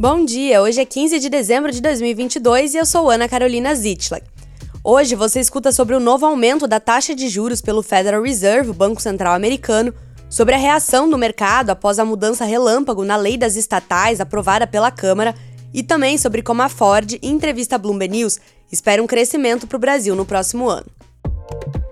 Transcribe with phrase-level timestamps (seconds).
[0.00, 4.24] Bom dia, hoje é 15 de dezembro de 2022 e eu sou Ana Carolina Zitlag.
[4.82, 8.74] Hoje você escuta sobre o novo aumento da taxa de juros pelo Federal Reserve, o
[8.74, 9.92] Banco Central Americano,
[10.30, 14.90] sobre a reação do mercado após a mudança relâmpago na lei das estatais aprovada pela
[14.90, 15.34] Câmara
[15.70, 18.40] e também sobre como a Ford, em entrevista à Bloomberg News,
[18.72, 20.86] espera um crescimento para o Brasil no próximo ano.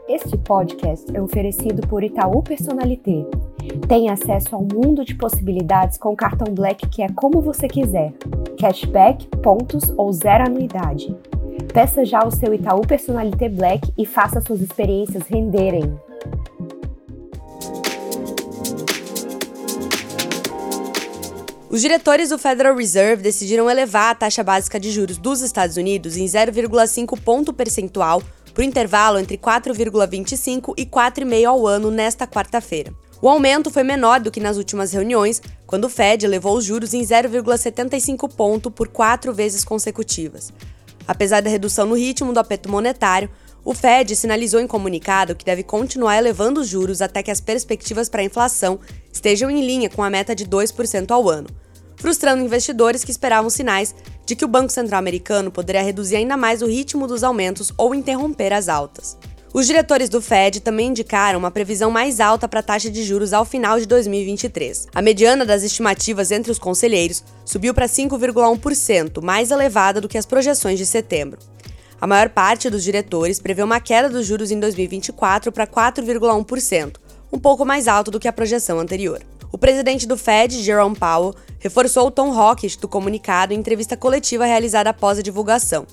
[0.08, 3.26] Este podcast é oferecido por Itaú Personalité.
[3.88, 8.12] Tem acesso a um mundo de possibilidades com cartão Black que é como você quiser.
[8.58, 11.14] Cashback, pontos ou zero anuidade.
[11.72, 15.98] Peça já o seu Itaú Personalité Black e faça suas experiências renderem.
[21.70, 26.16] Os diretores do Federal Reserve decidiram elevar a taxa básica de juros dos Estados Unidos
[26.16, 28.22] em 0,5 ponto percentual
[28.54, 32.92] para o intervalo entre 4,25 e 4,5 ao ano nesta quarta-feira.
[33.20, 36.94] O aumento foi menor do que nas últimas reuniões, quando o Fed levou os juros
[36.94, 40.52] em 0,75 ponto por quatro vezes consecutivas.
[41.06, 43.28] Apesar da redução no ritmo do aperto monetário,
[43.64, 48.08] o Fed sinalizou em comunicado que deve continuar elevando os juros até que as perspectivas
[48.08, 48.78] para a inflação
[49.12, 51.48] estejam em linha com a meta de 2% ao ano,
[51.96, 56.62] frustrando investidores que esperavam sinais de que o Banco Central americano poderia reduzir ainda mais
[56.62, 59.18] o ritmo dos aumentos ou interromper as altas.
[59.52, 63.32] Os diretores do Fed também indicaram uma previsão mais alta para a taxa de juros
[63.32, 64.88] ao final de 2023.
[64.94, 70.26] A mediana das estimativas entre os conselheiros subiu para 5,1%, mais elevada do que as
[70.26, 71.38] projeções de setembro.
[71.98, 76.96] A maior parte dos diretores prevê uma queda dos juros em 2024 para 4,1%,
[77.32, 79.20] um pouco mais alto do que a projeção anterior.
[79.50, 84.44] O presidente do Fed, Jerome Powell, reforçou o tom hawkish do comunicado em entrevista coletiva
[84.44, 85.86] realizada após a divulgação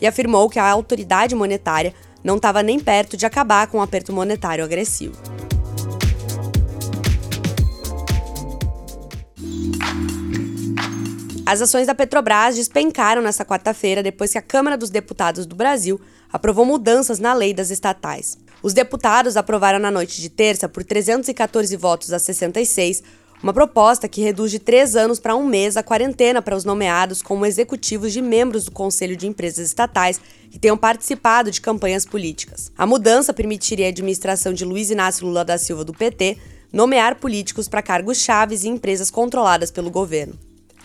[0.00, 1.94] e afirmou que a autoridade monetária
[2.24, 5.14] não estava nem perto de acabar com o aperto monetário agressivo.
[11.46, 16.00] As ações da Petrobras despencaram nesta quarta-feira depois que a Câmara dos Deputados do Brasil
[16.32, 18.38] aprovou mudanças na lei das estatais.
[18.62, 23.02] Os deputados aprovaram na noite de terça, por 314 votos a 66,
[23.44, 27.20] uma proposta que reduz de três anos para um mês a quarentena para os nomeados
[27.20, 30.18] como executivos de membros do Conselho de Empresas Estatais
[30.50, 32.72] que tenham participado de campanhas políticas.
[32.74, 36.38] A mudança permitiria a administração de Luiz Inácio Lula da Silva do PT
[36.72, 40.38] nomear políticos para cargos chaves em empresas controladas pelo governo.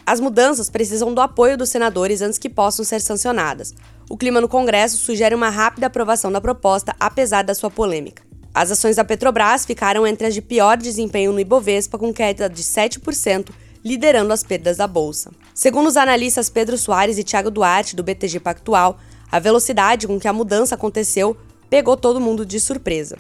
[0.06, 3.74] As mudanças precisam do apoio dos senadores antes que possam ser sancionadas.
[4.10, 8.29] O clima no Congresso sugere uma rápida aprovação da proposta, apesar da sua polêmica.
[8.60, 12.62] As ações da Petrobras ficaram entre as de pior desempenho no Ibovespa, com queda de
[12.62, 13.52] 7%,
[13.86, 15.32] liderando as perdas da bolsa.
[15.54, 19.00] Segundo os analistas Pedro Soares e Thiago Duarte, do BTG Pactual,
[19.32, 21.38] a velocidade com que a mudança aconteceu
[21.70, 23.18] pegou todo mundo de surpresa.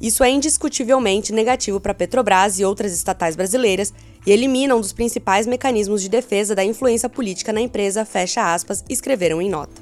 [0.00, 3.94] Isso é indiscutivelmente negativo para a Petrobras e outras estatais brasileiras
[4.26, 8.84] e elimina um dos principais mecanismos de defesa da influência política na empresa, fecha aspas,
[8.88, 9.80] escreveram em nota.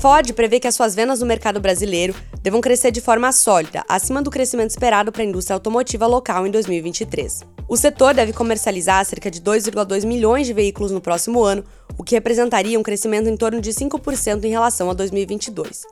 [0.00, 4.22] Ford prevê que as suas vendas no mercado brasileiro devam crescer de forma sólida, acima
[4.22, 7.42] do crescimento esperado para a indústria automotiva local em 2023.
[7.68, 11.62] O setor deve comercializar cerca de 2,2 milhões de veículos no próximo ano,
[11.98, 15.82] o que representaria um crescimento em torno de 5% em relação a 2022.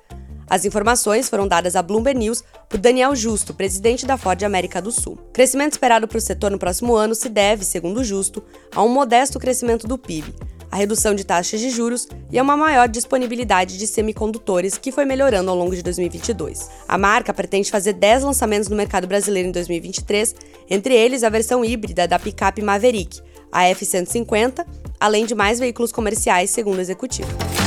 [0.49, 4.91] As informações foram dadas à Bloomberg News por Daniel Justo, presidente da Ford América do
[4.91, 5.19] Sul.
[5.29, 8.43] O crescimento esperado para o setor no próximo ano se deve, segundo Justo,
[8.75, 10.35] a um modesto crescimento do PIB,
[10.71, 15.05] a redução de taxas de juros e a uma maior disponibilidade de semicondutores que foi
[15.05, 16.69] melhorando ao longo de 2022.
[16.87, 20.35] A marca pretende fazer 10 lançamentos no mercado brasileiro em 2023,
[20.69, 23.21] entre eles a versão híbrida da picape Maverick,
[23.51, 24.67] a F-150,
[25.01, 27.58] além de mais veículos comerciais, segundo o executivo.